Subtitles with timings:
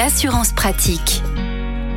[0.00, 1.22] l'assurance pratique.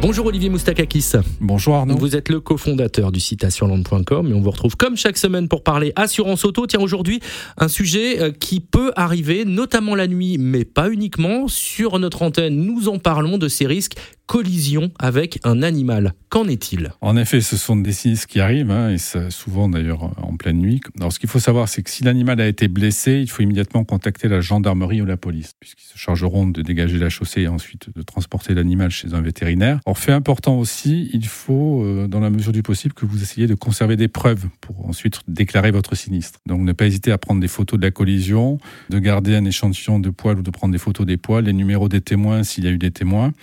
[0.01, 1.13] Bonjour Olivier Moustakakis.
[1.39, 1.95] Bonjour Arnaud.
[1.95, 5.63] Vous êtes le cofondateur du site assureland.com et on vous retrouve comme chaque semaine pour
[5.63, 6.67] parler assurance auto.
[6.67, 7.21] Tiens, aujourd'hui,
[7.57, 11.47] un sujet euh, qui peut arriver, notamment la nuit, mais pas uniquement.
[11.47, 13.93] Sur notre antenne, nous en parlons de ces risques
[14.25, 16.13] collision avec un animal.
[16.29, 16.91] Qu'en est-il?
[17.01, 18.97] En effet, ce sont des sinistres qui arrivent, hein, et
[19.29, 20.81] souvent d'ailleurs en pleine nuit.
[20.99, 23.83] Alors, ce qu'il faut savoir, c'est que si l'animal a été blessé, il faut immédiatement
[23.83, 27.95] contacter la gendarmerie ou la police, puisqu'ils se chargeront de dégager la chaussée et ensuite
[27.95, 29.79] de transporter l'animal chez un vétérinaire.
[29.85, 33.47] En fait important aussi, il faut, euh, dans la mesure du possible, que vous essayiez
[33.47, 36.39] de conserver des preuves pour ensuite déclarer votre sinistre.
[36.47, 38.57] Donc, ne pas hésiter à prendre des photos de la collision,
[38.89, 41.89] de garder un échantillon de poils ou de prendre des photos des poils, les numéros
[41.89, 43.33] des témoins s'il y a eu des témoins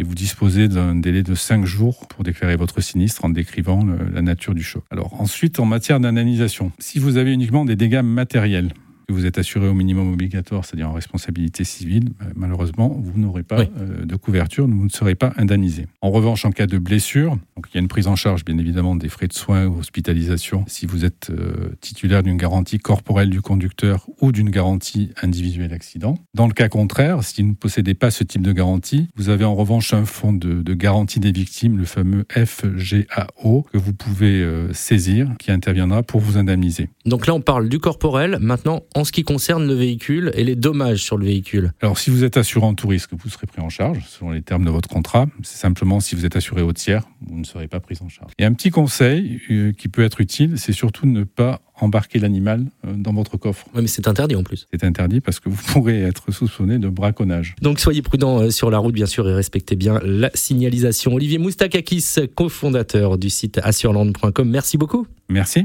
[0.00, 4.22] et vous disposez d'un délai de 5 jours pour déclarer votre sinistre en décrivant la
[4.22, 4.82] nature du choc.
[4.90, 8.72] Alors ensuite, en matière d'indemnisation, si vous avez uniquement des dégâts matériels,
[9.12, 13.60] vous êtes assuré au minimum obligatoire, c'est-à-dire en responsabilité civile, euh, malheureusement, vous n'aurez pas
[13.60, 15.86] euh, de couverture, vous ne serez pas indemnisé.
[16.00, 18.58] En revanche, en cas de blessure, donc il y a une prise en charge, bien
[18.58, 20.64] évidemment, des frais de soins ou hospitalisation.
[20.66, 26.16] Si vous êtes euh, titulaire d'une garantie corporelle du conducteur ou d'une garantie individuelle accident.
[26.34, 29.44] Dans le cas contraire, si vous ne possédez pas ce type de garantie, vous avez
[29.44, 34.46] en revanche un fonds de, de garantie des victimes, le fameux FGAO, que vous pouvez
[34.72, 36.88] saisir, qui interviendra pour vous indemniser.
[37.06, 38.38] Donc là, on parle du corporel.
[38.40, 41.72] Maintenant, en ce qui concerne le véhicule et les dommages sur le véhicule.
[41.80, 44.42] Alors, si vous êtes assuré en tout risque, vous serez pris en charge selon les
[44.42, 45.26] termes de votre contrat.
[45.42, 48.32] C'est simplement si vous êtes assuré au tiers, vous ne serez pas pris en charge.
[48.38, 52.66] Et un petit conseil euh, qui peut être utile, c'est surtout ne pas embarquer l'animal
[52.86, 53.66] euh, dans votre coffre.
[53.74, 54.66] Oui, mais c'est interdit en plus.
[54.70, 57.54] C'est interdit parce que vous pourrez être soupçonné de braconnage.
[57.62, 61.14] Donc soyez prudent euh, sur la route, bien sûr, et respectez bien la signalisation.
[61.14, 65.06] Olivier Moustakakis, cofondateur du site assureland.com, merci beaucoup.
[65.30, 65.64] Merci.